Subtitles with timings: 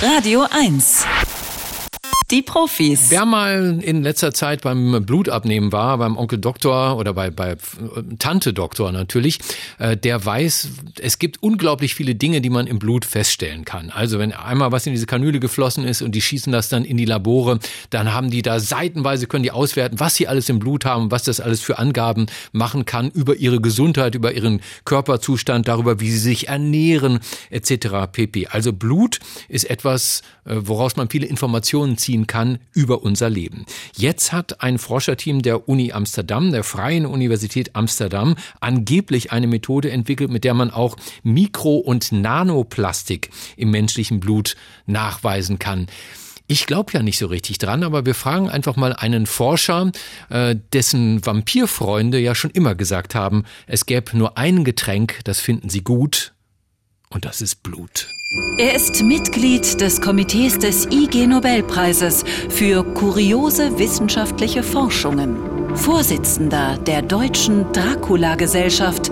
[0.00, 1.37] Radio 1.
[2.30, 3.06] Die Profis.
[3.08, 7.56] Wer mal in letzter Zeit beim Blutabnehmen war, beim Onkel Doktor oder bei, bei
[8.18, 9.38] Tante Doktor natürlich,
[9.78, 10.68] äh, der weiß,
[11.00, 13.88] es gibt unglaublich viele Dinge, die man im Blut feststellen kann.
[13.88, 16.98] Also wenn einmal was in diese Kanüle geflossen ist und die schießen das dann in
[16.98, 20.84] die Labore, dann haben die da seitenweise, können die auswerten, was sie alles im Blut
[20.84, 25.98] haben, was das alles für Angaben machen kann über ihre Gesundheit, über ihren Körperzustand, darüber,
[26.00, 28.12] wie sie sich ernähren, etc.
[28.12, 28.48] pp.
[28.48, 29.18] Also Blut
[29.48, 33.64] ist etwas, äh, woraus man viele Informationen ziehen nachvollziehen kann über unser Leben.
[33.96, 40.30] Jetzt hat ein Forscherteam der Uni Amsterdam, der Freien Universität Amsterdam, angeblich eine Methode entwickelt,
[40.30, 45.86] mit der man auch Mikro- und Nanoplastik im menschlichen Blut nachweisen kann.
[46.50, 49.92] Ich glaube ja nicht so richtig dran, aber wir fragen einfach mal einen Forscher,
[50.30, 55.68] äh, dessen Vampirfreunde ja schon immer gesagt haben, es gäbe nur ein Getränk, das finden
[55.68, 56.32] sie gut,
[57.10, 58.17] und das ist Blut.
[58.58, 65.38] Er ist Mitglied des Komitees des IG Nobelpreises für kuriose wissenschaftliche Forschungen,
[65.74, 69.10] Vorsitzender der Deutschen Dracula-Gesellschaft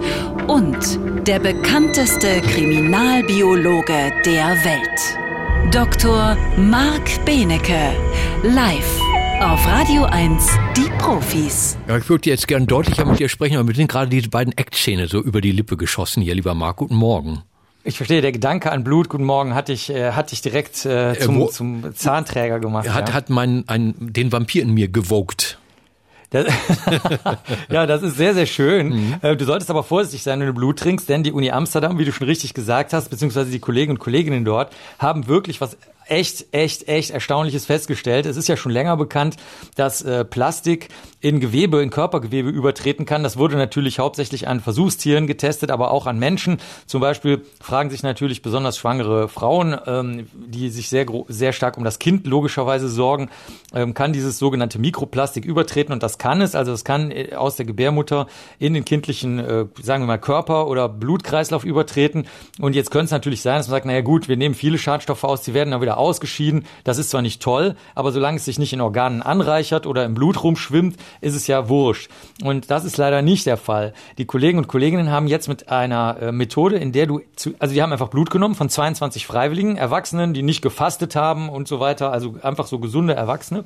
[0.49, 5.73] und der bekannteste Kriminalbiologe der Welt.
[5.73, 6.37] Dr.
[6.59, 7.95] Marc Benecke,
[8.43, 9.01] live
[9.41, 10.47] auf Radio 1,
[10.77, 11.79] die Profis.
[11.89, 14.53] Ja, ich würde jetzt gern deutlicher mit dir sprechen, aber mir sind gerade die beiden
[14.53, 16.77] Act-Szene so über die Lippe geschossen hier, lieber Marc.
[16.77, 17.43] Guten Morgen.
[17.87, 21.13] Ich verstehe, der Gedanke an Blut, guten Morgen, hatte ich, äh, hatte ich direkt äh,
[21.13, 22.89] äh zum, zum Zahnträger gemacht.
[22.89, 23.15] Hat, ja.
[23.15, 25.59] hat mein, ein, den Vampir in mir gewogt.
[26.31, 26.47] Das,
[27.71, 28.89] ja, das ist sehr, sehr schön.
[28.89, 29.15] Mhm.
[29.23, 32.05] Äh, du solltest aber vorsichtig sein, wenn du Blut trinkst, denn die Uni Amsterdam, wie
[32.05, 35.77] du schon richtig gesagt hast, beziehungsweise die Kollegen und Kolleginnen dort, haben wirklich was
[36.09, 38.27] echt, echt, echt Erstaunliches festgestellt.
[38.27, 39.37] Es ist ja schon länger bekannt,
[39.75, 40.89] dass äh, Plastik
[41.21, 43.23] in Gewebe, in Körpergewebe übertreten kann.
[43.23, 46.59] Das wurde natürlich hauptsächlich an Versuchstieren getestet, aber auch an Menschen.
[46.87, 51.85] Zum Beispiel fragen sich natürlich besonders schwangere Frauen, ähm, die sich sehr, sehr stark um
[51.85, 53.29] das Kind logischerweise sorgen,
[53.75, 56.55] ähm, kann dieses sogenannte Mikroplastik übertreten und das kann es.
[56.55, 58.27] Also es kann äh, aus der Gebärmutter
[58.59, 62.27] in den kindlichen, äh, sagen wir mal, Körper oder Blutkreislauf übertreten.
[62.61, 65.25] Und jetzt könnte es natürlich sein, dass man sagt, naja gut, wir nehmen viele Schadstoffe
[65.25, 66.65] aus, die werden dann wieder ausgeschieden.
[66.85, 70.15] Das ist zwar nicht toll, aber solange es sich nicht in Organen anreichert oder im
[70.15, 72.11] Blut rumschwimmt, ist es ja wurscht.
[72.43, 73.95] Und das ist leider nicht der Fall.
[74.19, 77.75] Die Kollegen und Kolleginnen haben jetzt mit einer äh, Methode, in der du, zu, also
[77.75, 81.81] die haben einfach Blut genommen von 22 Freiwilligen, Erwachsenen, die nicht gefastet haben und so
[81.81, 83.65] weiter, also einfach so gesunde Erwachsene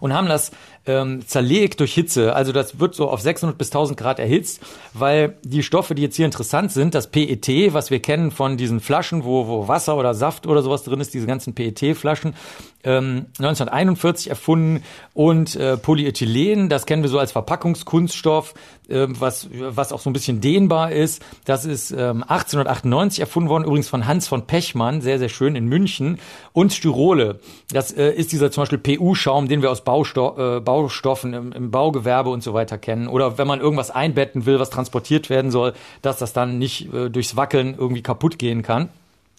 [0.00, 0.50] und haben das
[0.86, 2.34] ähm, zerlegt durch Hitze.
[2.34, 4.60] Also das wird so auf 600 bis 1000 Grad erhitzt,
[4.94, 8.80] weil die Stoffe, die jetzt hier interessant sind, das PET, was wir kennen von diesen
[8.80, 12.34] Flaschen, wo, wo Wasser oder Saft oder sowas drin ist, diese ganzen PET-Flaschen,
[12.82, 18.54] ähm, 1941 erfunden und äh, Polyethylen, das kennen wir so als Verpackungskunststoff,
[18.88, 21.22] äh, was, was auch so ein bisschen dehnbar ist.
[21.44, 25.66] Das ist ähm, 1898 erfunden worden, übrigens von Hans von Pechmann, sehr, sehr schön in
[25.66, 26.18] München.
[26.52, 27.40] Und Styrole,
[27.70, 31.72] das äh, ist dieser zum Beispiel PU-Schaum, den wir aus Bausto äh, Baustoffen im, im
[31.72, 33.08] Baugewerbe und so weiter kennen.
[33.08, 37.10] Oder wenn man irgendwas einbetten will, was transportiert werden soll, dass das dann nicht äh,
[37.10, 38.90] durchs Wackeln irgendwie kaputt gehen kann.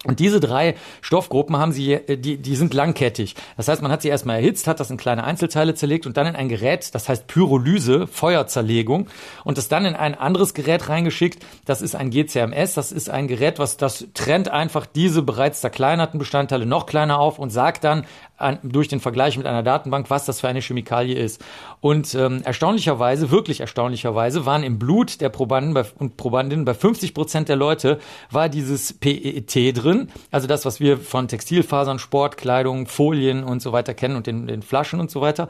[0.03, 3.35] Und diese drei Stoffgruppen haben sie, äh, die, die sind langkettig.
[3.55, 6.27] Das heißt, man hat sie erstmal erhitzt, hat das in kleine Einzelteile zerlegt und dann
[6.27, 9.07] in ein Gerät, das heißt Pyrolyse, Feuerzerlegung,
[9.43, 11.45] und das dann in ein anderes Gerät reingeschickt.
[11.65, 12.73] Das ist ein GCMS.
[12.73, 17.37] Das ist ein Gerät, was das trennt einfach diese bereits zerkleinerten Bestandteile noch kleiner auf
[17.37, 18.05] und sagt dann
[18.41, 21.43] an, durch den Vergleich mit einer Datenbank, was das für eine Chemikalie ist.
[21.79, 27.13] Und ähm, erstaunlicherweise, wirklich erstaunlicherweise, waren im Blut der Probanden bei, und Probandinnen bei 50
[27.13, 30.09] Prozent der Leute war dieses PET drin.
[30.31, 34.61] Also das, was wir von Textilfasern, Sportkleidung, Folien und so weiter kennen und den, den
[34.61, 35.49] Flaschen und so weiter.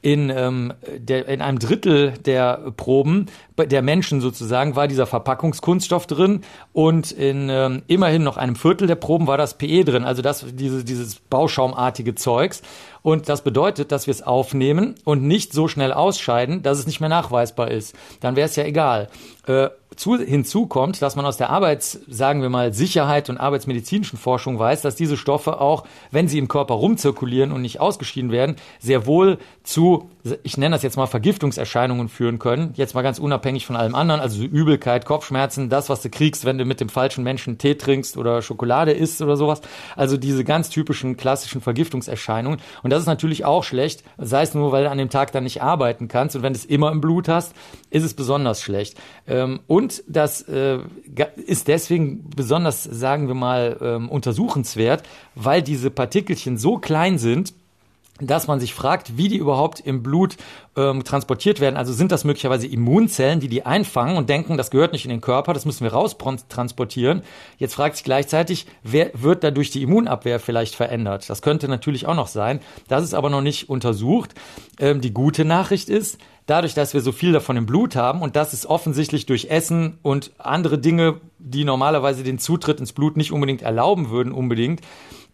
[0.00, 3.26] In, ähm, der, in einem Drittel der Proben
[3.66, 6.42] der Menschen sozusagen war dieser Verpackungskunststoff drin
[6.72, 10.44] und in ähm, immerhin noch einem Viertel der Proben war das PE drin, also das,
[10.52, 12.62] diese, dieses bauschaumartige Zeugs.
[13.02, 17.00] Und das bedeutet, dass wir es aufnehmen und nicht so schnell ausscheiden, dass es nicht
[17.00, 17.94] mehr nachweisbar ist.
[18.20, 19.08] Dann wäre es ja egal.
[19.48, 24.18] Äh, zu, hinzu kommt, dass man aus der Arbeits, sagen wir mal, Sicherheit und arbeitsmedizinischen
[24.18, 28.56] Forschung weiß, dass diese Stoffe auch, wenn sie im Körper rumzirkulieren und nicht ausgeschieden werden,
[28.78, 30.10] sehr wohl zu,
[30.44, 32.74] ich nenne das jetzt mal Vergiftungserscheinungen führen können.
[32.74, 36.58] Jetzt mal ganz unabhängig von allem anderen, also Übelkeit, Kopfschmerzen, das, was du kriegst, wenn
[36.58, 39.62] du mit dem falschen Menschen Tee trinkst oder Schokolade isst oder sowas.
[39.96, 42.60] Also diese ganz typischen klassischen Vergiftungserscheinungen.
[42.82, 45.44] Und das ist natürlich auch schlecht, sei es nur, weil du an dem Tag dann
[45.44, 46.36] nicht arbeiten kannst.
[46.36, 47.52] Und wenn du es immer im Blut hast,
[47.90, 48.96] ist es besonders schlecht.
[49.26, 50.80] Ähm, und und das äh,
[51.46, 55.02] ist deswegen besonders, sagen wir mal, ähm, untersuchenswert,
[55.34, 57.54] weil diese Partikelchen so klein sind,
[58.20, 60.36] dass man sich fragt, wie die überhaupt im Blut
[60.76, 61.76] ähm, transportiert werden.
[61.78, 65.22] Also sind das möglicherweise Immunzellen, die die einfangen und denken, das gehört nicht in den
[65.22, 66.18] Körper, das müssen wir raus
[66.48, 67.22] transportieren.
[67.56, 71.30] Jetzt fragt sich gleichzeitig, wer wird dadurch die Immunabwehr vielleicht verändert?
[71.30, 72.60] Das könnte natürlich auch noch sein.
[72.88, 74.34] Das ist aber noch nicht untersucht.
[74.78, 78.34] Ähm, die gute Nachricht ist, dadurch, dass wir so viel davon im Blut haben und
[78.34, 83.32] das ist offensichtlich durch Essen und andere Dinge, die normalerweise den Zutritt ins Blut nicht
[83.32, 84.80] unbedingt erlauben würden, unbedingt,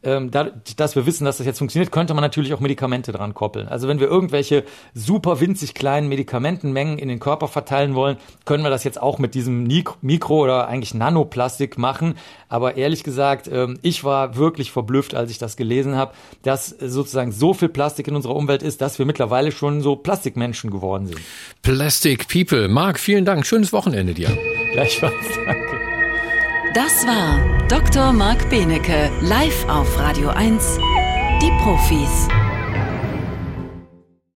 [0.04, 3.32] ähm, da, dass wir wissen, dass das jetzt funktioniert, könnte man natürlich auch Medikamente dran
[3.32, 3.68] koppeln.
[3.68, 8.70] Also wenn wir irgendwelche super winzig kleinen Medikamentenmengen in den Körper verteilen wollen, können wir
[8.70, 12.16] das jetzt auch mit diesem Mikro- oder eigentlich Nanoplastik machen.
[12.48, 16.12] Aber ehrlich gesagt, ähm, ich war wirklich verblüfft, als ich das gelesen habe,
[16.42, 20.70] dass sozusagen so viel Plastik in unserer Umwelt ist, dass wir mittlerweile schon so Plastikmenschen
[20.70, 21.20] geworden sind.
[21.62, 22.68] Plastic People.
[22.68, 23.46] Marc, vielen Dank.
[23.46, 24.28] Schönes Wochenende dir.
[24.72, 25.14] Gleichfalls.
[25.46, 25.80] Danke.
[26.74, 28.12] Das war Dr.
[28.12, 30.78] Marc Benecke live auf Radio 1.
[31.40, 32.28] Die Profis.